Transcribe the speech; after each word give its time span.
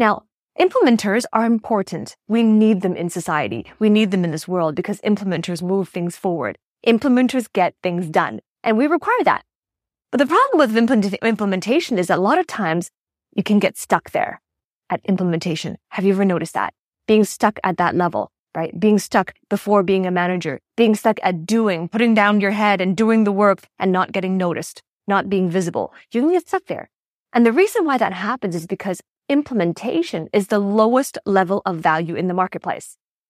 Now, 0.00 0.22
implementers 0.58 1.26
are 1.30 1.44
important. 1.44 2.16
We 2.26 2.42
need 2.42 2.80
them 2.80 2.96
in 2.96 3.10
society. 3.10 3.66
We 3.78 3.90
need 3.90 4.12
them 4.12 4.24
in 4.24 4.30
this 4.30 4.48
world 4.48 4.74
because 4.74 4.98
implementers 5.02 5.62
move 5.62 5.90
things 5.90 6.16
forward. 6.16 6.56
Implementers 6.86 7.52
get 7.52 7.74
things 7.82 8.06
done 8.08 8.40
and 8.64 8.78
we 8.78 8.86
require 8.86 9.22
that. 9.24 9.44
But 10.10 10.16
the 10.16 10.26
problem 10.26 10.58
with 10.58 10.74
implement- 10.74 11.12
implementation 11.22 11.98
is 11.98 12.06
that 12.06 12.18
a 12.18 12.22
lot 12.22 12.38
of 12.38 12.46
times 12.46 12.90
you 13.36 13.42
can 13.42 13.58
get 13.58 13.76
stuck 13.76 14.12
there 14.12 14.40
at 14.88 15.04
implementation. 15.04 15.76
Have 15.90 16.06
you 16.06 16.14
ever 16.14 16.24
noticed 16.24 16.54
that? 16.54 16.72
Being 17.06 17.24
stuck 17.24 17.60
at 17.62 17.76
that 17.76 17.94
level, 17.94 18.32
right? 18.54 18.72
Being 18.80 18.98
stuck 18.98 19.34
before 19.50 19.82
being 19.82 20.06
a 20.06 20.10
manager, 20.10 20.60
being 20.78 20.94
stuck 20.94 21.20
at 21.22 21.44
doing, 21.44 21.90
putting 21.90 22.14
down 22.14 22.40
your 22.40 22.52
head 22.52 22.80
and 22.80 22.96
doing 22.96 23.24
the 23.24 23.32
work 23.32 23.64
and 23.78 23.92
not 23.92 24.12
getting 24.12 24.38
noticed, 24.38 24.82
not 25.06 25.28
being 25.28 25.50
visible. 25.50 25.92
You 26.10 26.22
can 26.22 26.32
get 26.32 26.48
stuck 26.48 26.64
there. 26.68 26.88
And 27.34 27.44
the 27.44 27.52
reason 27.52 27.84
why 27.84 27.98
that 27.98 28.14
happens 28.14 28.56
is 28.56 28.66
because 28.66 29.00
implementation 29.30 30.28
is 30.32 30.48
the 30.48 30.58
lowest 30.58 31.16
level 31.24 31.62
of 31.64 31.76
value 31.76 32.16
in 32.16 32.26
the 32.26 32.34
marketplace. 32.34 32.96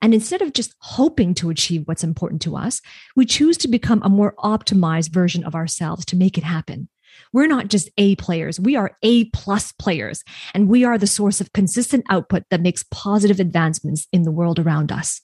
And 0.00 0.14
instead 0.14 0.42
of 0.42 0.52
just 0.52 0.74
hoping 0.80 1.34
to 1.34 1.50
achieve 1.50 1.82
what's 1.86 2.04
important 2.04 2.40
to 2.42 2.56
us, 2.56 2.80
we 3.16 3.26
choose 3.26 3.56
to 3.58 3.68
become 3.68 4.00
a 4.02 4.08
more 4.08 4.34
optimized 4.38 5.10
version 5.10 5.44
of 5.44 5.54
ourselves 5.54 6.04
to 6.06 6.16
make 6.16 6.38
it 6.38 6.44
happen. 6.44 6.88
We're 7.32 7.48
not 7.48 7.68
just 7.68 7.90
A 7.98 8.14
players, 8.16 8.60
we 8.60 8.76
are 8.76 8.96
A 9.02 9.24
plus 9.30 9.72
players, 9.72 10.22
and 10.54 10.68
we 10.68 10.84
are 10.84 10.98
the 10.98 11.06
source 11.06 11.40
of 11.40 11.52
consistent 11.52 12.04
output 12.08 12.44
that 12.50 12.60
makes 12.60 12.84
positive 12.90 13.40
advancements 13.40 14.06
in 14.12 14.22
the 14.22 14.30
world 14.30 14.58
around 14.58 14.92
us. 14.92 15.20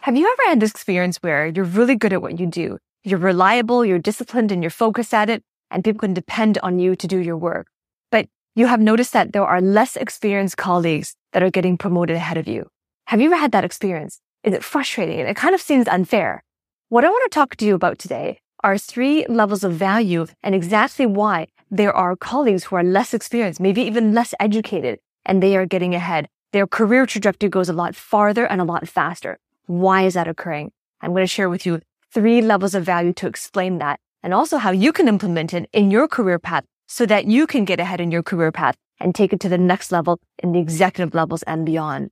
Have 0.00 0.16
you 0.16 0.30
ever 0.30 0.50
had 0.50 0.60
this 0.60 0.70
experience 0.70 1.16
where 1.16 1.48
you're 1.48 1.64
really 1.64 1.96
good 1.96 2.12
at 2.12 2.22
what 2.22 2.38
you 2.38 2.46
do? 2.46 2.78
You're 3.02 3.18
reliable, 3.18 3.84
you're 3.84 3.98
disciplined, 3.98 4.52
and 4.52 4.62
you're 4.62 4.70
focused 4.70 5.12
at 5.12 5.28
it, 5.28 5.42
and 5.72 5.82
people 5.82 5.98
can 5.98 6.14
depend 6.14 6.58
on 6.58 6.78
you 6.78 6.94
to 6.94 7.08
do 7.08 7.18
your 7.18 7.36
work. 7.36 7.66
You 8.58 8.68
have 8.68 8.80
noticed 8.80 9.12
that 9.12 9.34
there 9.34 9.44
are 9.44 9.60
less 9.60 9.96
experienced 9.96 10.56
colleagues 10.56 11.14
that 11.34 11.42
are 11.42 11.50
getting 11.50 11.76
promoted 11.76 12.16
ahead 12.16 12.38
of 12.38 12.48
you. 12.48 12.70
Have 13.08 13.20
you 13.20 13.26
ever 13.26 13.36
had 13.36 13.52
that 13.52 13.66
experience? 13.66 14.18
Is 14.44 14.54
it 14.54 14.64
frustrating? 14.64 15.18
It 15.18 15.36
kind 15.36 15.54
of 15.54 15.60
seems 15.60 15.86
unfair. 15.86 16.42
What 16.88 17.04
I 17.04 17.10
want 17.10 17.30
to 17.30 17.34
talk 17.34 17.56
to 17.56 17.66
you 17.66 17.74
about 17.74 17.98
today 17.98 18.40
are 18.64 18.78
three 18.78 19.26
levels 19.26 19.62
of 19.62 19.74
value 19.74 20.26
and 20.42 20.54
exactly 20.54 21.04
why 21.04 21.48
there 21.70 21.92
are 21.92 22.16
colleagues 22.16 22.64
who 22.64 22.76
are 22.76 22.82
less 22.82 23.12
experienced, 23.12 23.60
maybe 23.60 23.82
even 23.82 24.14
less 24.14 24.32
educated, 24.40 25.00
and 25.26 25.42
they 25.42 25.54
are 25.54 25.66
getting 25.66 25.94
ahead. 25.94 26.26
Their 26.54 26.66
career 26.66 27.04
trajectory 27.04 27.50
goes 27.50 27.68
a 27.68 27.74
lot 27.74 27.94
farther 27.94 28.46
and 28.46 28.62
a 28.62 28.64
lot 28.64 28.88
faster. 28.88 29.38
Why 29.66 30.06
is 30.06 30.14
that 30.14 30.28
occurring? 30.28 30.72
I'm 31.02 31.10
going 31.10 31.24
to 31.24 31.26
share 31.26 31.50
with 31.50 31.66
you 31.66 31.82
three 32.10 32.40
levels 32.40 32.74
of 32.74 32.84
value 32.84 33.12
to 33.20 33.26
explain 33.26 33.76
that 33.80 34.00
and 34.22 34.32
also 34.32 34.56
how 34.56 34.70
you 34.70 34.94
can 34.94 35.08
implement 35.08 35.52
it 35.52 35.68
in 35.74 35.90
your 35.90 36.08
career 36.08 36.38
path 36.38 36.64
so 36.86 37.06
that 37.06 37.26
you 37.26 37.46
can 37.46 37.64
get 37.64 37.80
ahead 37.80 38.00
in 38.00 38.10
your 38.10 38.22
career 38.22 38.52
path 38.52 38.76
and 39.00 39.14
take 39.14 39.32
it 39.32 39.40
to 39.40 39.48
the 39.48 39.58
next 39.58 39.92
level 39.92 40.18
in 40.42 40.52
the 40.52 40.60
executive 40.60 41.14
levels 41.14 41.42
and 41.42 41.66
beyond. 41.66 42.10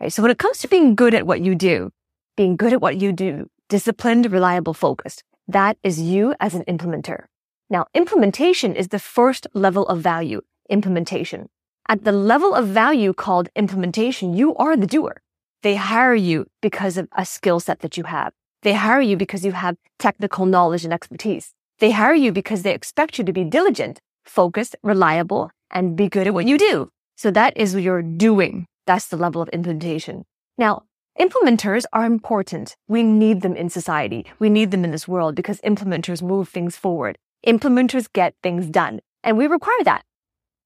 Right? 0.00 0.12
So 0.12 0.22
when 0.22 0.30
it 0.30 0.38
comes 0.38 0.58
to 0.58 0.68
being 0.68 0.94
good 0.94 1.14
at 1.14 1.26
what 1.26 1.40
you 1.40 1.54
do, 1.54 1.90
being 2.36 2.56
good 2.56 2.72
at 2.72 2.80
what 2.80 3.00
you 3.00 3.12
do, 3.12 3.48
disciplined, 3.68 4.30
reliable, 4.30 4.74
focused, 4.74 5.24
that 5.48 5.78
is 5.82 6.00
you 6.00 6.34
as 6.40 6.54
an 6.54 6.64
implementer. 6.64 7.26
Now, 7.70 7.86
implementation 7.94 8.76
is 8.76 8.88
the 8.88 8.98
first 8.98 9.46
level 9.54 9.86
of 9.88 10.00
value, 10.00 10.42
implementation. 10.68 11.48
At 11.88 12.04
the 12.04 12.12
level 12.12 12.54
of 12.54 12.68
value 12.68 13.12
called 13.12 13.48
implementation, 13.56 14.34
you 14.34 14.54
are 14.56 14.76
the 14.76 14.86
doer. 14.86 15.22
They 15.62 15.76
hire 15.76 16.14
you 16.14 16.46
because 16.60 16.96
of 16.96 17.08
a 17.16 17.24
skill 17.24 17.60
set 17.60 17.80
that 17.80 17.96
you 17.96 18.04
have. 18.04 18.32
They 18.62 18.74
hire 18.74 19.00
you 19.00 19.16
because 19.16 19.44
you 19.44 19.52
have 19.52 19.76
technical 19.98 20.46
knowledge 20.46 20.84
and 20.84 20.92
expertise. 20.92 21.54
They 21.78 21.92
hire 21.92 22.14
you 22.14 22.32
because 22.32 22.62
they 22.62 22.74
expect 22.74 23.18
you 23.18 23.24
to 23.24 23.32
be 23.32 23.44
diligent, 23.44 24.00
focused, 24.26 24.76
reliable, 24.82 25.50
and 25.70 25.96
be 25.96 26.08
good 26.08 26.26
at 26.26 26.34
what 26.34 26.46
you 26.46 26.58
do. 26.58 26.90
So 27.16 27.30
that 27.30 27.56
is 27.56 27.74
your 27.74 28.02
doing. 28.02 28.66
That's 28.86 29.08
the 29.08 29.16
level 29.16 29.40
of 29.42 29.48
implementation. 29.48 30.24
Now, 30.58 30.84
implementers 31.18 31.84
are 31.92 32.04
important. 32.04 32.76
We 32.88 33.02
need 33.02 33.40
them 33.40 33.56
in 33.56 33.70
society. 33.70 34.26
We 34.38 34.50
need 34.50 34.70
them 34.70 34.84
in 34.84 34.90
this 34.90 35.08
world 35.08 35.34
because 35.34 35.60
implementers 35.60 36.22
move 36.22 36.48
things 36.48 36.76
forward. 36.76 37.16
Implementers 37.46 38.12
get 38.12 38.34
things 38.42 38.66
done 38.66 39.00
and 39.22 39.36
we 39.36 39.46
require 39.46 39.84
that. 39.84 40.04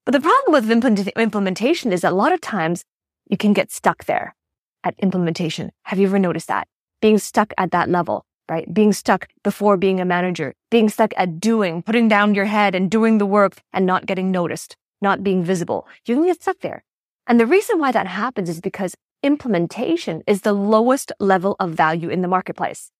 But 0.04 0.12
the 0.12 0.20
problem 0.20 0.52
with 0.52 0.70
implement- 0.70 1.08
implementation 1.08 1.92
is 1.92 2.00
that 2.02 2.12
a 2.12 2.16
lot 2.16 2.32
of 2.32 2.40
times 2.40 2.84
you 3.28 3.36
can 3.36 3.52
get 3.52 3.70
stuck 3.70 4.04
there 4.06 4.34
at 4.82 4.94
implementation. 4.98 5.70
Have 5.84 5.98
you 5.98 6.06
ever 6.06 6.18
noticed 6.18 6.48
that? 6.48 6.66
Being 7.00 7.18
stuck 7.18 7.52
at 7.56 7.70
that 7.70 7.88
level 7.88 8.24
right? 8.50 8.74
Being 8.74 8.92
stuck 8.92 9.28
before 9.44 9.76
being 9.76 10.00
a 10.00 10.04
manager, 10.04 10.54
being 10.72 10.88
stuck 10.88 11.12
at 11.16 11.38
doing, 11.38 11.82
putting 11.82 12.08
down 12.08 12.34
your 12.34 12.46
head 12.46 12.74
and 12.74 12.90
doing 12.90 13.18
the 13.18 13.24
work 13.24 13.62
and 13.72 13.86
not 13.86 14.06
getting 14.06 14.32
noticed, 14.32 14.76
not 15.00 15.22
being 15.22 15.44
visible. 15.44 15.86
You 16.04 16.16
can 16.16 16.26
get 16.26 16.42
stuck 16.42 16.58
there. 16.58 16.82
And 17.28 17.38
the 17.38 17.46
reason 17.46 17.78
why 17.78 17.92
that 17.92 18.08
happens 18.08 18.48
is 18.48 18.60
because 18.60 18.96
implementation 19.22 20.24
is 20.26 20.40
the 20.40 20.52
lowest 20.52 21.12
level 21.20 21.54
of 21.60 21.70
value 21.70 22.08
in 22.08 22.22
the 22.22 22.28
marketplace. 22.28 22.90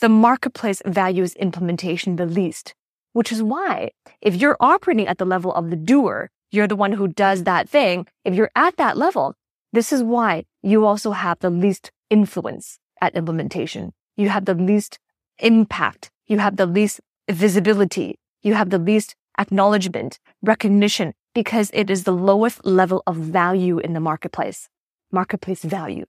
The 0.00 0.08
marketplace 0.08 0.80
values 0.86 1.34
implementation 1.34 2.16
the 2.16 2.24
least, 2.24 2.74
which 3.12 3.30
is 3.30 3.42
why 3.42 3.90
if 4.22 4.34
you're 4.34 4.56
operating 4.60 5.08
at 5.08 5.18
the 5.18 5.26
level 5.26 5.52
of 5.52 5.68
the 5.68 5.76
doer, 5.76 6.30
you're 6.50 6.68
the 6.68 6.82
one 6.84 6.92
who 6.92 7.08
does 7.08 7.44
that 7.44 7.68
thing. 7.68 8.06
If 8.24 8.34
you're 8.34 8.56
at 8.56 8.78
that 8.78 8.96
level, 8.96 9.34
this 9.74 9.92
is 9.92 10.02
why 10.02 10.44
you 10.62 10.86
also 10.86 11.10
have 11.10 11.38
the 11.40 11.50
least 11.50 11.90
influence 12.08 12.78
at 13.02 13.14
implementation 13.14 13.92
you 14.16 14.28
have 14.30 14.46
the 14.46 14.54
least 14.54 14.98
impact. 15.38 16.10
You 16.26 16.38
have 16.38 16.56
the 16.56 16.66
least 16.66 17.00
visibility. 17.30 18.18
You 18.42 18.54
have 18.54 18.70
the 18.70 18.78
least 18.78 19.14
acknowledgement, 19.38 20.18
recognition, 20.42 21.12
because 21.34 21.70
it 21.74 21.90
is 21.90 22.04
the 22.04 22.12
lowest 22.12 22.64
level 22.64 23.02
of 23.06 23.16
value 23.16 23.78
in 23.78 23.92
the 23.92 24.00
marketplace, 24.00 24.68
marketplace 25.12 25.62
value. 25.62 26.06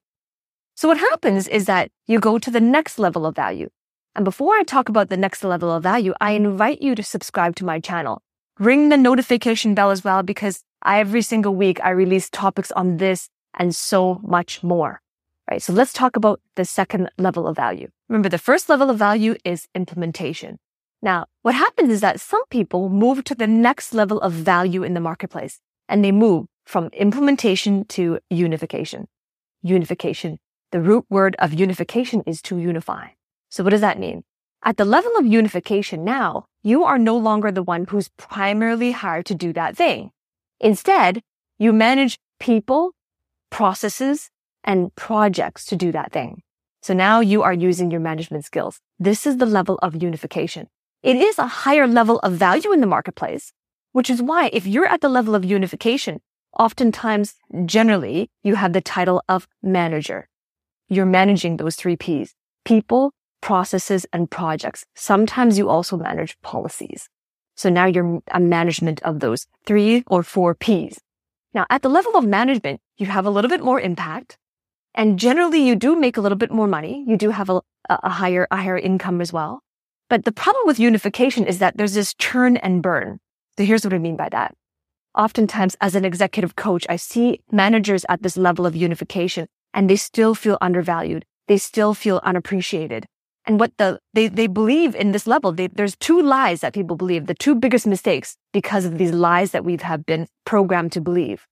So 0.75 0.87
what 0.87 0.97
happens 0.97 1.47
is 1.47 1.65
that 1.65 1.91
you 2.05 2.19
go 2.19 2.39
to 2.39 2.51
the 2.51 2.61
next 2.61 2.97
level 2.99 3.25
of 3.25 3.35
value. 3.35 3.69
And 4.15 4.23
before 4.23 4.55
I 4.55 4.63
talk 4.63 4.89
about 4.89 5.09
the 5.09 5.17
next 5.17 5.43
level 5.43 5.71
of 5.71 5.83
value, 5.83 6.13
I 6.21 6.31
invite 6.31 6.81
you 6.81 6.95
to 6.95 7.03
subscribe 7.03 7.55
to 7.57 7.65
my 7.65 7.79
channel. 7.79 8.21
Ring 8.59 8.89
the 8.89 8.97
notification 8.97 9.75
bell 9.75 9.91
as 9.91 10.03
well, 10.03 10.23
because 10.23 10.63
every 10.85 11.21
single 11.21 11.53
week 11.53 11.79
I 11.83 11.89
release 11.89 12.29
topics 12.29 12.71
on 12.71 12.97
this 12.97 13.29
and 13.53 13.75
so 13.75 14.21
much 14.23 14.63
more 14.63 15.01
right? 15.49 15.61
So 15.61 15.73
let's 15.73 15.93
talk 15.93 16.15
about 16.15 16.41
the 16.55 16.65
second 16.65 17.09
level 17.17 17.47
of 17.47 17.55
value. 17.55 17.89
Remember, 18.09 18.29
the 18.29 18.37
first 18.37 18.69
level 18.69 18.89
of 18.89 18.97
value 18.97 19.35
is 19.43 19.67
implementation. 19.73 20.59
Now, 21.01 21.25
what 21.43 21.55
happens 21.55 21.89
is 21.89 22.01
that 22.01 22.19
some 22.19 22.45
people 22.49 22.89
move 22.89 23.23
to 23.25 23.35
the 23.35 23.47
next 23.47 23.93
level 23.93 24.19
of 24.21 24.33
value 24.33 24.83
in 24.83 24.93
the 24.93 24.99
marketplace 24.99 25.59
and 25.87 26.03
they 26.03 26.11
move 26.11 26.47
from 26.65 26.87
implementation 26.87 27.85
to 27.85 28.19
unification. 28.29 29.07
Unification. 29.61 30.39
The 30.71 30.81
root 30.81 31.05
word 31.09 31.35
of 31.39 31.53
unification 31.53 32.23
is 32.25 32.41
to 32.43 32.57
unify. 32.57 33.09
So 33.49 33.63
what 33.63 33.69
does 33.69 33.81
that 33.81 33.99
mean? 33.99 34.23
At 34.63 34.77
the 34.77 34.85
level 34.85 35.11
of 35.17 35.25
unification 35.25 36.03
now, 36.03 36.45
you 36.63 36.83
are 36.83 36.97
no 36.97 37.15
longer 37.15 37.51
the 37.51 37.63
one 37.63 37.85
who's 37.85 38.09
primarily 38.17 38.91
hired 38.91 39.27
to 39.27 39.35
do 39.35 39.53
that 39.53 39.77
thing. 39.77 40.11
Instead, 40.59 41.21
you 41.57 41.71
manage 41.71 42.17
people, 42.39 42.91
processes, 43.49 44.29
and 44.67 44.93
projects 44.95 45.65
to 45.65 45.75
do 45.75 45.91
that 45.93 46.11
thing. 46.11 46.43
So 46.83 46.93
now 46.93 47.21
you 47.21 47.41
are 47.41 47.53
using 47.53 47.89
your 47.89 47.99
management 47.99 48.45
skills. 48.45 48.79
This 48.99 49.25
is 49.25 49.37
the 49.37 49.47
level 49.47 49.79
of 49.81 50.03
unification. 50.03 50.67
It 51.01 51.15
is 51.15 51.39
a 51.39 51.47
higher 51.47 51.87
level 51.87 52.19
of 52.19 52.33
value 52.33 52.71
in 52.71 52.81
the 52.81 52.87
marketplace, 52.87 53.53
which 53.93 54.09
is 54.09 54.21
why 54.21 54.51
if 54.53 54.67
you're 54.67 54.85
at 54.85 55.01
the 55.01 55.09
level 55.09 55.33
of 55.33 55.43
unification, 55.43 56.21
oftentimes, 56.59 57.35
generally, 57.65 58.29
you 58.43 58.55
have 58.55 58.73
the 58.73 58.81
title 58.81 59.23
of 59.27 59.47
manager. 59.63 60.27
you're 60.89 61.05
managing 61.05 61.57
those 61.57 61.75
three 61.75 61.95
P's, 61.95 62.33
people, 62.63 63.11
processes, 63.41 64.05
and 64.13 64.29
projects. 64.31 64.85
Sometimes 64.95 65.57
you 65.57 65.69
also 65.69 65.97
manage 65.97 66.39
policies. 66.41 67.09
So 67.55 67.69
now 67.69 67.85
you're 67.85 68.21
a 68.31 68.39
management 68.39 69.01
of 69.01 69.19
those 69.19 69.47
three 69.65 70.03
or 70.07 70.23
four 70.23 70.55
P's. 70.55 70.99
Now 71.53 71.65
at 71.69 71.81
the 71.81 71.89
level 71.89 72.15
of 72.15 72.25
management, 72.25 72.81
you 72.97 73.07
have 73.07 73.25
a 73.25 73.29
little 73.29 73.49
bit 73.49 73.63
more 73.63 73.79
impact 73.81 74.37
and 74.97 75.19
generally 75.19 75.61
you 75.61 75.75
do 75.75 75.95
make 75.95 76.17
a 76.17 76.21
little 76.21 76.37
bit 76.37 76.51
more 76.51 76.67
money. 76.67 77.05
You 77.07 77.15
do 77.15 77.29
have 77.29 77.49
a, 77.49 77.61
a 77.87 78.09
higher, 78.09 78.47
a 78.49 78.57
higher 78.57 78.77
income 78.77 79.21
as 79.21 79.31
well. 79.31 79.61
But 80.09 80.25
the 80.25 80.31
problem 80.31 80.63
with 80.65 80.79
unification 80.79 81.45
is 81.45 81.59
that 81.59 81.77
there's 81.77 81.93
this 81.93 82.15
churn 82.15 82.57
and 82.57 82.81
burn. 82.81 83.19
So 83.57 83.63
here's 83.63 83.83
what 83.83 83.93
I 83.93 83.99
mean 83.99 84.15
by 84.15 84.29
that. 84.29 84.55
Oftentimes 85.15 85.77
as 85.81 85.93
an 85.95 86.03
executive 86.03 86.55
coach, 86.55 86.85
I 86.89 86.95
see 86.95 87.41
managers 87.51 88.05
at 88.09 88.23
this 88.23 88.37
level 88.37 88.65
of 88.65 88.75
unification 88.75 89.47
and 89.73 89.87
they 89.87 89.95
still 89.95 90.33
feel 90.33 90.57
undervalued. 90.61 91.25
They 91.47 91.57
still 91.57 91.93
feel 91.93 92.19
unappreciated. 92.23 93.05
And 93.45 93.59
what 93.59 93.71
the, 93.77 93.99
they, 94.13 94.27
they 94.27 94.47
believe 94.47 94.95
in 94.95 95.11
this 95.11 95.27
level, 95.27 95.51
they, 95.51 95.67
there's 95.67 95.95
two 95.95 96.21
lies 96.21 96.61
that 96.61 96.73
people 96.73 96.95
believe, 96.95 97.27
the 97.27 97.33
two 97.35 97.55
biggest 97.55 97.85
mistakes 97.85 98.35
because 98.51 98.83
of 98.83 98.97
these 98.97 99.11
lies 99.11 99.51
that 99.51 99.63
we 99.63 99.77
have 99.77 100.05
been 100.05 100.27
programmed 100.45 100.91
to 100.93 101.01
believe. 101.01 101.45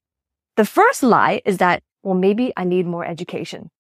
The 0.57 0.65
first 0.65 1.03
lie 1.03 1.41
is 1.45 1.57
that, 1.57 1.83
well, 2.05 2.15
maybe 2.15 2.53
I 2.55 2.63
need 2.63 2.85
more 2.85 3.03
education. 3.03 3.71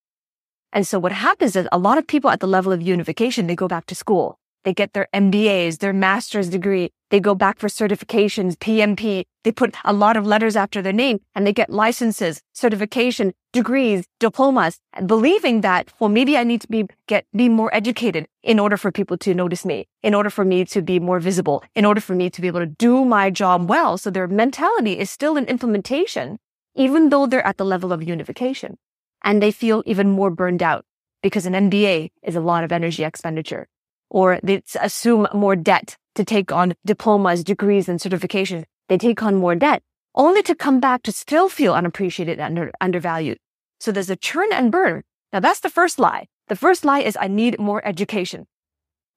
And 0.73 0.85
so 0.85 0.99
what 0.99 1.11
happens 1.11 1.55
is 1.55 1.69
a 1.71 1.77
lot 1.77 1.99
of 1.99 2.07
people 2.07 2.31
at 2.31 2.39
the 2.39 2.47
level 2.47 2.73
of 2.73 2.81
unification, 2.81 3.47
they 3.47 3.55
go 3.55 3.67
back 3.67 3.85
to 3.85 3.95
school. 3.95 4.39
They 4.65 4.73
get 4.73 4.93
their 4.93 5.07
MBAs, 5.13 5.77
their 5.77 5.93
master's 5.93 6.49
degree. 6.49 6.89
They 7.11 7.19
go 7.19 7.35
back 7.35 7.59
for 7.59 7.67
certifications, 7.67 8.57
PMP. 8.57 9.25
They 9.43 9.51
put 9.51 9.75
a 9.85 9.93
lot 9.93 10.17
of 10.17 10.25
letters 10.25 10.55
after 10.55 10.81
their 10.81 10.91
name 10.91 11.19
and 11.35 11.45
they 11.45 11.53
get 11.53 11.69
licenses, 11.69 12.41
certification, 12.51 13.33
degrees, 13.53 14.05
diplomas, 14.19 14.79
and 14.93 15.07
believing 15.07 15.61
that, 15.61 15.93
well, 15.99 16.09
maybe 16.09 16.35
I 16.35 16.43
need 16.43 16.61
to 16.61 16.67
be, 16.67 16.87
get, 17.07 17.25
be 17.35 17.47
more 17.47 17.73
educated 17.75 18.27
in 18.41 18.59
order 18.59 18.75
for 18.75 18.91
people 18.91 19.19
to 19.19 19.35
notice 19.35 19.65
me, 19.65 19.85
in 20.01 20.15
order 20.15 20.31
for 20.31 20.43
me 20.43 20.65
to 20.65 20.81
be 20.81 20.99
more 20.99 21.19
visible, 21.19 21.63
in 21.75 21.85
order 21.85 22.01
for 22.01 22.15
me 22.15 22.31
to 22.31 22.41
be 22.41 22.47
able 22.47 22.61
to 22.61 22.65
do 22.65 23.05
my 23.05 23.29
job 23.29 23.69
well. 23.69 23.99
So 23.99 24.09
their 24.09 24.27
mentality 24.27 24.97
is 24.97 25.11
still 25.11 25.37
in 25.37 25.45
implementation, 25.45 26.39
even 26.75 27.09
though 27.09 27.25
they're 27.25 27.45
at 27.45 27.57
the 27.57 27.65
level 27.65 27.91
of 27.93 28.03
unification 28.03 28.77
and 29.23 29.41
they 29.41 29.51
feel 29.51 29.83
even 29.85 30.09
more 30.09 30.29
burned 30.29 30.61
out 30.61 30.85
because 31.23 31.45
an 31.45 31.53
MBA 31.53 32.11
is 32.23 32.35
a 32.35 32.41
lot 32.41 32.63
of 32.63 32.71
energy 32.71 33.03
expenditure 33.03 33.67
or 34.09 34.39
they 34.43 34.61
assume 34.81 35.27
more 35.33 35.55
debt 35.55 35.97
to 36.15 36.23
take 36.23 36.51
on 36.51 36.73
diplomas, 36.85 37.43
degrees, 37.43 37.89
and 37.89 37.99
certifications. 37.99 38.65
They 38.87 38.97
take 38.97 39.21
on 39.23 39.35
more 39.35 39.55
debt 39.55 39.83
only 40.13 40.41
to 40.43 40.55
come 40.55 40.79
back 40.79 41.03
to 41.03 41.11
still 41.11 41.49
feel 41.49 41.73
unappreciated 41.73 42.39
and 42.39 42.57
under, 42.57 42.71
undervalued. 42.79 43.37
So 43.79 43.91
there's 43.91 44.09
a 44.09 44.15
churn 44.15 44.53
and 44.53 44.71
burn. 44.71 45.03
Now 45.33 45.39
that's 45.39 45.59
the 45.59 45.69
first 45.69 45.99
lie. 45.99 46.27
The 46.47 46.55
first 46.55 46.85
lie 46.85 46.99
is 46.99 47.17
I 47.19 47.27
need 47.27 47.59
more 47.59 47.85
education. 47.85 48.47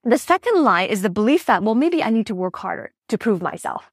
The 0.02 0.18
second 0.18 0.62
lie 0.62 0.84
is 0.84 1.02
the 1.02 1.10
belief 1.10 1.46
that, 1.46 1.62
well, 1.62 1.74
maybe 1.74 2.02
I 2.02 2.10
need 2.10 2.26
to 2.28 2.34
work 2.34 2.56
harder 2.56 2.92
to 3.08 3.18
prove 3.18 3.42
myself. 3.42 3.90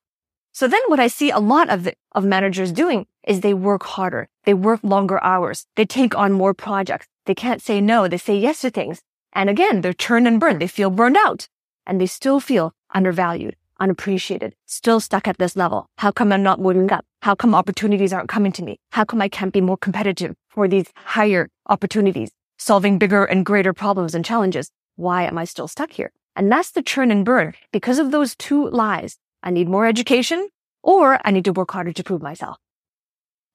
So 0.56 0.70
then 0.70 0.80
what 0.88 1.02
I 1.02 1.08
see 1.08 1.32
a 1.32 1.40
lot 1.40 1.70
of 1.70 1.84
the, 1.84 1.96
of 2.14 2.24
managers 2.24 2.72
doing 2.72 3.08
is 3.28 3.42
they 3.42 3.54
work 3.54 3.84
harder. 3.84 4.30
They 4.46 4.54
work 4.54 4.80
longer 4.84 5.22
hours. 5.22 5.66
They 5.76 5.84
take 5.84 6.18
on 6.18 6.32
more 6.32 6.54
projects. 6.54 7.08
They 7.26 7.36
can't 7.36 7.62
say 7.62 7.82
no. 7.82 8.08
They 8.08 8.18
say 8.18 8.38
yes 8.38 8.62
to 8.62 8.70
things. 8.70 9.02
And 9.34 9.50
again, 9.50 9.82
they're 9.82 9.92
churn 9.92 10.26
and 10.26 10.40
burn. 10.40 10.60
They 10.60 10.68
feel 10.68 10.90
burned 10.90 11.18
out 11.18 11.50
and 11.86 12.00
they 12.00 12.06
still 12.06 12.40
feel 12.40 12.72
undervalued, 12.94 13.58
unappreciated, 13.82 14.56
still 14.66 15.02
stuck 15.02 15.28
at 15.28 15.40
this 15.40 15.58
level. 15.58 15.88
How 15.98 16.12
come 16.12 16.32
I'm 16.32 16.42
not 16.42 16.62
moving 16.62 16.90
up? 16.90 17.06
How 17.22 17.36
come 17.36 17.54
opportunities 17.54 18.14
aren't 18.14 18.30
coming 18.30 18.54
to 18.54 18.64
me? 18.64 18.80
How 18.92 19.04
come 19.04 19.22
I 19.22 19.28
can't 19.28 19.52
be 19.52 19.60
more 19.60 19.76
competitive 19.76 20.38
for 20.48 20.70
these 20.70 20.88
higher 20.96 21.50
opportunities, 21.68 22.32
solving 22.58 22.98
bigger 22.98 23.26
and 23.26 23.46
greater 23.46 23.74
problems 23.74 24.16
and 24.16 24.24
challenges? 24.24 24.72
Why 24.96 25.24
am 25.24 25.38
I 25.38 25.44
still 25.44 25.68
stuck 25.68 25.92
here? 25.92 26.14
And 26.34 26.50
that's 26.50 26.72
the 26.72 26.82
churn 26.82 27.12
and 27.12 27.26
burn 27.26 27.56
because 27.74 28.00
of 28.00 28.12
those 28.12 28.38
two 28.38 28.70
lies. 28.70 29.18
I 29.46 29.52
need 29.52 29.70
more 29.70 29.86
education 29.86 30.50
or 30.84 31.20
I 31.24 31.32
need 31.32 31.46
to 31.46 31.54
work 31.54 31.72
harder 31.72 31.94
to 31.94 32.04
prove 32.04 32.22
myself. 32.22 32.58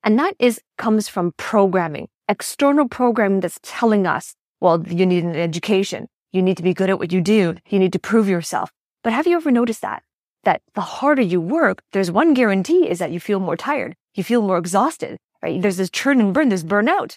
And 0.02 0.18
that 0.18 0.34
is 0.38 0.62
comes 0.78 1.08
from 1.08 1.32
programming, 1.36 2.08
external 2.28 2.88
programming 2.88 3.40
that's 3.40 3.60
telling 3.62 4.06
us 4.06 4.34
well, 4.60 4.86
you 4.86 5.06
need 5.06 5.24
an 5.24 5.36
education. 5.36 6.06
You 6.32 6.42
need 6.42 6.58
to 6.58 6.62
be 6.62 6.74
good 6.74 6.90
at 6.90 6.98
what 6.98 7.12
you 7.12 7.20
do. 7.20 7.56
You 7.68 7.78
need 7.78 7.94
to 7.94 7.98
prove 7.98 8.28
yourself. 8.28 8.70
But 9.02 9.14
have 9.14 9.26
you 9.26 9.36
ever 9.36 9.50
noticed 9.50 9.80
that? 9.82 10.02
That 10.44 10.62
the 10.74 10.82
harder 10.82 11.22
you 11.22 11.40
work, 11.40 11.82
there's 11.92 12.10
one 12.10 12.34
guarantee 12.34 12.88
is 12.88 12.98
that 12.98 13.10
you 13.10 13.20
feel 13.20 13.40
more 13.40 13.56
tired. 13.56 13.96
You 14.14 14.22
feel 14.22 14.42
more 14.42 14.58
exhausted, 14.58 15.18
right? 15.42 15.60
There's 15.60 15.78
this 15.78 15.90
churn 15.90 16.20
and 16.20 16.34
burn, 16.34 16.50
there's 16.50 16.64
burnout. 16.64 17.16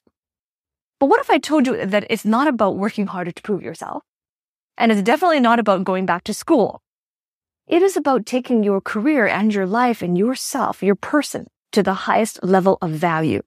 But 0.99 1.07
what 1.07 1.19
if 1.19 1.29
I 1.29 1.37
told 1.37 1.67
you 1.67 1.85
that 1.85 2.05
it's 2.09 2.25
not 2.25 2.47
about 2.47 2.77
working 2.77 3.07
harder 3.07 3.31
to 3.31 3.41
prove 3.41 3.61
yourself? 3.61 4.03
And 4.77 4.91
it's 4.91 5.01
definitely 5.01 5.41
not 5.41 5.59
about 5.59 5.83
going 5.83 6.05
back 6.05 6.23
to 6.25 6.33
school. 6.33 6.81
It 7.67 7.81
is 7.81 7.95
about 7.95 8.25
taking 8.25 8.61
your 8.61 8.81
career 8.81 9.25
and 9.25 9.53
your 9.53 9.65
life 9.65 10.01
and 10.01 10.17
yourself, 10.17 10.83
your 10.83 10.95
person 10.95 11.47
to 11.71 11.81
the 11.81 11.93
highest 11.93 12.43
level 12.43 12.77
of 12.81 12.91
value. 12.91 13.41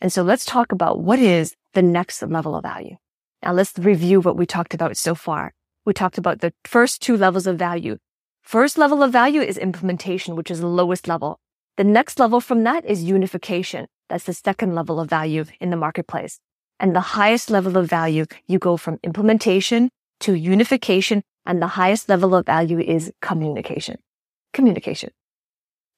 And 0.00 0.10
so 0.10 0.22
let's 0.22 0.46
talk 0.46 0.72
about 0.72 1.00
what 1.00 1.18
is 1.18 1.54
the 1.74 1.82
next 1.82 2.22
level 2.22 2.56
of 2.56 2.62
value. 2.62 2.96
Now 3.42 3.52
let's 3.52 3.78
review 3.78 4.22
what 4.22 4.38
we 4.38 4.46
talked 4.46 4.72
about 4.72 4.96
so 4.96 5.14
far. 5.14 5.52
We 5.84 5.92
talked 5.92 6.16
about 6.16 6.40
the 6.40 6.54
first 6.64 7.02
two 7.02 7.16
levels 7.18 7.46
of 7.46 7.58
value. 7.58 7.98
First 8.42 8.78
level 8.78 9.02
of 9.02 9.12
value 9.12 9.42
is 9.42 9.58
implementation, 9.58 10.34
which 10.34 10.50
is 10.50 10.60
the 10.60 10.66
lowest 10.66 11.06
level. 11.06 11.38
The 11.76 11.84
next 11.84 12.18
level 12.18 12.40
from 12.40 12.64
that 12.64 12.86
is 12.86 13.04
unification. 13.04 13.86
That's 14.08 14.24
the 14.24 14.32
second 14.32 14.74
level 14.74 14.98
of 14.98 15.10
value 15.10 15.44
in 15.60 15.68
the 15.68 15.76
marketplace. 15.76 16.40
And 16.80 16.96
the 16.96 17.00
highest 17.00 17.50
level 17.50 17.76
of 17.76 17.88
value, 17.88 18.24
you 18.46 18.58
go 18.58 18.78
from 18.78 18.98
implementation 19.02 19.90
to 20.20 20.32
unification. 20.32 21.22
And 21.46 21.62
the 21.62 21.68
highest 21.68 22.08
level 22.08 22.34
of 22.34 22.46
value 22.46 22.80
is 22.80 23.12
communication. 23.22 23.96
Communication. 24.52 25.10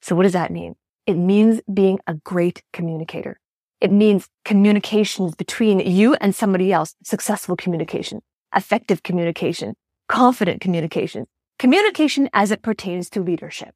So 0.03 0.15
what 0.15 0.25
does 0.25 0.33
that 0.35 0.53
mean? 0.53 0.75
It 1.07 1.15
means 1.15 1.61
being 1.73 1.99
a 2.07 2.15
great 2.15 2.63
communicator. 2.73 3.41
It 3.81 3.91
means 3.91 4.29
communications 4.45 5.35
between 5.35 5.81
you 5.81 6.15
and 6.15 6.35
somebody 6.35 6.73
else, 6.73 6.95
successful 7.03 7.57
communication, 7.57 8.21
effective 8.55 9.03
communication, 9.03 9.75
confident 10.09 10.61
communication, 10.61 11.27
communication 11.59 12.29
as 12.33 12.51
it 12.51 12.63
pertains 12.63 13.09
to 13.11 13.23
leadership. 13.23 13.75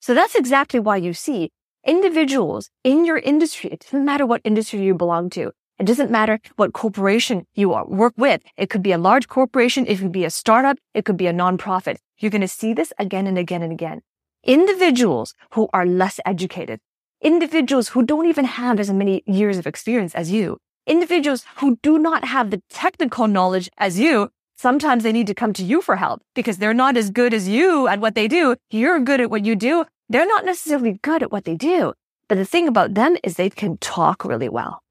So 0.00 0.14
that's 0.14 0.34
exactly 0.34 0.80
why 0.80 0.96
you 0.96 1.14
see 1.14 1.52
individuals 1.86 2.70
in 2.84 3.04
your 3.04 3.18
industry. 3.18 3.70
It 3.70 3.80
doesn't 3.80 4.04
matter 4.04 4.26
what 4.26 4.40
industry 4.44 4.82
you 4.82 4.94
belong 4.94 5.30
to. 5.30 5.52
It 5.78 5.86
doesn't 5.86 6.10
matter 6.10 6.38
what 6.56 6.72
corporation 6.72 7.46
you 7.54 7.70
work 7.70 8.14
with. 8.16 8.40
It 8.56 8.70
could 8.70 8.82
be 8.82 8.92
a 8.92 8.98
large 8.98 9.26
corporation. 9.26 9.86
It 9.86 9.98
could 9.98 10.12
be 10.12 10.24
a 10.24 10.30
startup. 10.30 10.78
It 10.94 11.04
could 11.04 11.16
be 11.16 11.26
a 11.26 11.32
nonprofit. 11.32 11.96
You're 12.18 12.30
going 12.30 12.42
to 12.42 12.48
see 12.48 12.72
this 12.72 12.92
again 12.98 13.26
and 13.26 13.36
again 13.36 13.62
and 13.62 13.72
again. 13.72 14.02
Individuals 14.44 15.34
who 15.52 15.68
are 15.72 15.86
less 15.86 16.20
educated, 16.24 16.80
individuals 17.20 17.90
who 17.90 18.02
don't 18.04 18.26
even 18.26 18.44
have 18.44 18.78
as 18.78 18.90
many 18.92 19.22
years 19.26 19.58
of 19.58 19.66
experience 19.66 20.14
as 20.14 20.30
you, 20.30 20.58
individuals 20.86 21.44
who 21.56 21.78
do 21.82 21.98
not 21.98 22.24
have 22.24 22.50
the 22.50 22.62
technical 22.68 23.26
knowledge 23.26 23.68
as 23.78 23.98
you. 23.98 24.30
Sometimes 24.56 25.02
they 25.02 25.12
need 25.12 25.26
to 25.26 25.34
come 25.34 25.52
to 25.54 25.64
you 25.64 25.80
for 25.80 25.96
help 25.96 26.22
because 26.34 26.58
they're 26.58 26.74
not 26.74 26.96
as 26.96 27.10
good 27.10 27.34
as 27.34 27.48
you 27.48 27.88
at 27.88 28.00
what 28.00 28.14
they 28.14 28.28
do. 28.28 28.54
You're 28.70 29.00
good 29.00 29.20
at 29.20 29.30
what 29.30 29.44
you 29.44 29.56
do. 29.56 29.84
They're 30.08 30.26
not 30.26 30.44
necessarily 30.44 31.00
good 31.02 31.22
at 31.22 31.32
what 31.32 31.44
they 31.44 31.56
do. 31.56 31.94
But 32.28 32.38
the 32.38 32.44
thing 32.44 32.68
about 32.68 32.94
them 32.94 33.16
is 33.24 33.34
they 33.34 33.50
can 33.50 33.78
talk 33.78 34.24
really 34.24 34.48
well. 34.48 34.82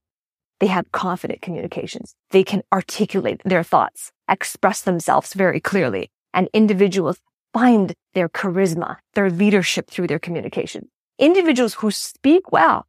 They 0.61 0.67
have 0.67 0.93
confident 0.93 1.41
communications. 1.41 2.15
They 2.29 2.45
can 2.45 2.63
articulate 2.71 3.41
their 3.43 3.63
thoughts, 3.63 4.13
express 4.29 4.81
themselves 4.81 5.33
very 5.33 5.59
clearly, 5.59 6.11
and 6.33 6.47
individuals 6.53 7.19
find 7.53 7.93
their 8.13 8.29
charisma, 8.29 8.97
their 9.13 9.29
leadership 9.29 9.89
through 9.89 10.07
their 10.07 10.19
communication 10.19 10.87
individuals 11.21 11.75
who 11.75 11.91
speak 11.91 12.51
well, 12.51 12.87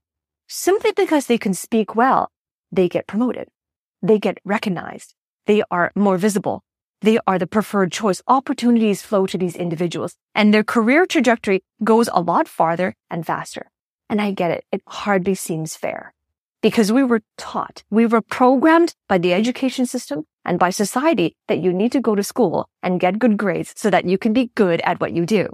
simply 0.49 0.91
because 0.97 1.27
they 1.27 1.39
can 1.39 1.55
speak 1.55 1.95
well, 1.95 2.33
they 2.73 2.89
get 2.89 3.07
promoted. 3.07 3.49
They 4.01 4.19
get 4.19 4.39
recognized. 4.45 5.15
They 5.47 5.63
are 5.71 5.93
more 5.95 6.17
visible. 6.17 6.65
They 7.03 7.19
are 7.27 7.39
the 7.39 7.47
preferred 7.47 7.93
choice. 7.93 8.23
Opportunities 8.27 9.03
flow 9.03 9.27
to 9.27 9.37
these 9.37 9.55
individuals 9.55 10.17
and 10.35 10.53
their 10.53 10.65
career 10.65 11.05
trajectory 11.05 11.63
goes 11.85 12.09
a 12.13 12.23
lot 12.23 12.49
farther 12.49 12.95
and 13.11 13.27
faster. 13.27 13.71
And 14.09 14.21
I 14.21 14.31
get 14.33 14.51
it. 14.51 14.65
It 14.73 14.83
hardly 14.87 15.35
seems 15.35 15.77
fair 15.77 16.15
because 16.63 16.93
we 16.93 17.03
were 17.03 17.23
taught, 17.37 17.83
we 17.91 18.07
were 18.07 18.23
programmed 18.23 18.95
by 19.09 19.19
the 19.19 19.35
education 19.35 19.85
system 19.85 20.25
and 20.45 20.59
by 20.59 20.71
society 20.71 21.37
that 21.49 21.59
you 21.59 21.73
need 21.73 21.93
to 21.93 22.01
go 22.01 22.15
to 22.15 22.23
school 22.23 22.69
and 22.83 23.01
get 23.01 23.19
good 23.19 23.37
grades 23.37 23.75
so 23.77 23.91
that 23.91 24.05
you 24.07 24.17
can 24.17 24.33
be 24.33 24.51
good 24.55 24.81
at 24.83 25.01
what 25.01 25.13
you 25.13 25.27
do. 25.27 25.49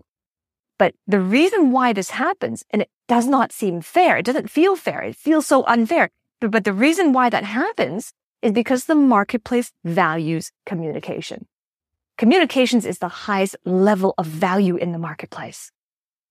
But 0.78 0.94
the 1.06 1.20
reason 1.20 1.72
why 1.72 1.92
this 1.92 2.10
happens, 2.10 2.62
and 2.70 2.82
it 2.82 2.90
does 3.08 3.26
not 3.26 3.52
seem 3.52 3.80
fair, 3.80 4.18
it 4.18 4.26
doesn't 4.26 4.50
feel 4.50 4.76
fair, 4.76 5.02
it 5.02 5.16
feels 5.16 5.46
so 5.46 5.64
unfair. 5.64 6.10
But, 6.40 6.62
the 6.62 6.72
reason 6.72 7.12
why 7.12 7.30
that 7.30 7.42
happens 7.42 8.12
is 8.42 8.52
because 8.52 8.84
the 8.84 8.94
marketplace 8.94 9.72
values 9.84 10.52
communication. 10.66 11.48
Communications 12.16 12.86
is 12.86 12.98
the 12.98 13.08
highest 13.08 13.56
level 13.64 14.14
of 14.18 14.26
value 14.26 14.76
in 14.76 14.92
the 14.92 14.98
marketplace. 14.98 15.72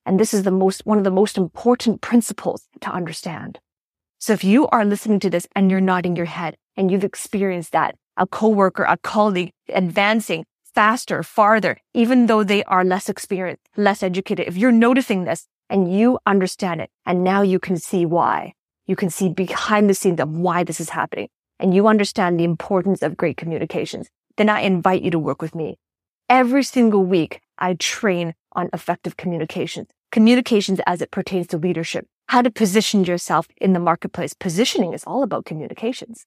And 0.05 0.17
this 0.17 0.34
is 0.34 0.43
the 0.43 0.51
most, 0.51 0.86
one 0.86 0.98
of 0.98 1.03
the 1.03 1.12
most 1.12 1.38
important 1.38 2.00
principles 2.00 2.67
to 2.79 2.89
understand. 2.89 3.60
So 4.20 4.34
if 4.34 4.44
you 4.44 4.68
are 4.70 4.84
listening 4.84 5.20
to 5.22 5.30
this 5.30 5.48
and 5.56 5.70
you're 5.70 5.80
nodding 5.80 6.16
your 6.16 6.26
head 6.26 6.58
and 6.76 6.90
you've 6.92 7.04
experienced 7.04 7.72
that, 7.72 7.96
a 8.18 8.26
coworker, 8.26 8.84
a 8.84 8.98
colleague 8.98 9.52
advancing 9.70 10.46
faster, 10.74 11.22
farther, 11.24 11.78
even 11.94 12.26
though 12.26 12.44
they 12.44 12.64
are 12.64 12.84
less 12.84 13.10
experienced, 13.10 13.62
less 13.78 14.02
educated, 14.02 14.48
if 14.48 14.58
you're 14.58 14.72
noticing 14.72 15.24
this 15.24 15.48
and 15.70 15.94
you 15.94 16.18
understand 16.26 16.82
it 16.82 16.90
and 17.06 17.24
now 17.24 17.42
you 17.42 17.60
can 17.60 17.78
see 17.78 18.06
why, 18.06 18.54
you 18.88 18.96
can 18.96 19.10
see 19.10 19.30
behind 19.30 19.90
the 19.90 19.94
scenes 19.94 20.20
of 20.20 20.30
why 20.30 20.64
this 20.64 20.80
is 20.80 20.90
happening 20.90 21.30
and 21.60 21.74
you 21.74 21.88
understand 21.88 22.40
the 22.40 22.44
importance 22.44 23.02
of 23.02 23.18
great 23.18 23.38
communications, 23.38 24.10
then 24.38 24.50
I 24.50 24.62
invite 24.62 25.04
you 25.04 25.12
to 25.12 25.20
work 25.20 25.42
with 25.42 25.54
me. 25.54 25.78
Every 26.30 26.64
single 26.64 27.04
week, 27.04 27.42
I 27.58 27.76
train 27.76 28.34
on 28.52 28.70
effective 28.74 29.18
communications, 29.18 29.90
communications 30.12 30.80
as 30.86 31.02
it 31.02 31.12
pertains 31.12 31.48
to 31.48 31.58
leadership, 31.58 32.08
how 32.27 32.41
to 32.41 32.51
position 32.51 33.05
yourself 33.05 33.48
in 33.57 33.74
the 33.74 33.79
marketplace. 33.79 34.34
Positioning 34.34 34.93
is 34.93 35.03
all 35.05 35.24
about 35.24 35.46
communications. 35.46 36.25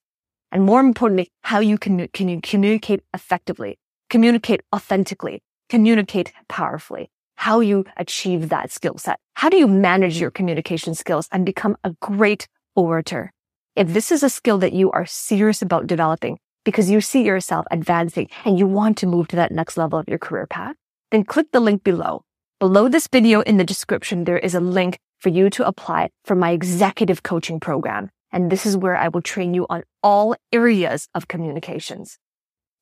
And 0.53 0.65
more 0.65 0.81
importantly, 0.81 1.31
how 1.43 1.61
you 1.61 1.79
can, 1.79 2.09
can 2.09 2.29
you 2.29 2.41
communicate 2.43 3.03
effectively, 3.15 3.79
communicate 4.09 4.63
authentically, 4.75 5.43
communicate 5.69 6.33
powerfully, 6.49 7.11
how 7.37 7.61
you 7.61 7.85
achieve 7.97 8.49
that 8.49 8.71
skill 8.71 8.99
set. 8.99 9.19
How 9.35 9.49
do 9.49 9.57
you 9.57 9.67
manage 9.67 10.21
your 10.21 10.31
communication 10.31 10.95
skills 10.95 11.29
and 11.33 11.47
become 11.47 11.77
a 11.85 11.93
great 12.01 12.49
orator? 12.75 13.33
If 13.77 13.95
this 13.95 14.11
is 14.11 14.23
a 14.23 14.29
skill 14.29 14.59
that 14.59 14.73
you 14.73 14.91
are 14.91 15.07
serious 15.07 15.63
about 15.63 15.87
developing 15.87 16.39
because 16.65 16.91
you 16.91 17.01
see 17.01 17.23
yourself 17.23 17.67
advancing 17.71 18.29
and 18.45 18.59
you 18.59 18.67
want 18.67 18.99
to 18.99 19.07
move 19.07 19.29
to 19.29 19.37
that 19.37 19.53
next 19.53 19.77
level 19.77 19.99
of 19.99 20.09
your 20.09 20.19
career 20.19 20.47
path, 20.47 20.77
then 21.11 21.25
click 21.25 21.47
the 21.53 21.61
link 21.61 21.83
below. 21.85 22.23
Below 22.61 22.91
this 22.91 23.09
video 23.09 23.41
in 23.41 23.57
the 23.57 23.65
description, 23.65 24.25
there 24.25 24.39
is 24.39 24.55
a 24.55 24.61
link 24.61 24.99
for 25.19 25.31
you 25.31 25.49
to 25.49 25.67
apply 25.67 26.11
for 26.27 26.35
my 26.35 26.51
executive 26.51 27.23
coaching 27.23 27.59
program. 27.59 28.11
And 28.33 28.53
this 28.53 28.67
is 28.67 28.77
where 28.77 28.95
I 28.95 29.09
will 29.09 29.23
train 29.23 29.55
you 29.55 29.65
on 29.71 29.83
all 30.03 30.37
areas 30.53 31.09
of 31.15 31.27
communications. 31.27 32.19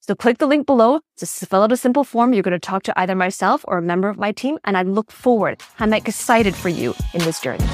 So 0.00 0.16
click 0.16 0.38
the 0.38 0.48
link 0.48 0.66
below. 0.66 0.98
Just 1.16 1.46
fill 1.46 1.62
out 1.62 1.70
a 1.70 1.76
simple 1.76 2.02
form. 2.02 2.34
You're 2.34 2.42
going 2.42 2.58
to 2.58 2.58
talk 2.58 2.82
to 2.84 2.98
either 2.98 3.14
myself 3.14 3.64
or 3.68 3.78
a 3.78 3.82
member 3.82 4.08
of 4.08 4.18
my 4.18 4.32
team. 4.32 4.58
And 4.64 4.76
I 4.76 4.82
look 4.82 5.12
forward. 5.12 5.62
I'm 5.78 5.92
excited 5.92 6.56
for 6.56 6.70
you 6.70 6.92
in 7.14 7.20
this 7.20 7.40
journey. 7.40 7.64